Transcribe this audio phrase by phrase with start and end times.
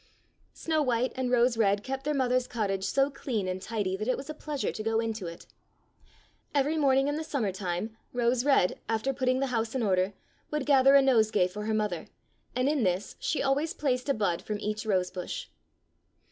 [0.55, 4.17] Snow white and Rose red kept their mother's cottage so clean and tidy that it
[4.17, 5.45] was a pleasure to go into it.
[6.55, 10.13] Every morning in the summer time Rose red, after putting the house in order,
[10.49, 12.07] would gather a nose gay for her mother,
[12.55, 15.49] and in this she always placed a bud from each rosebush.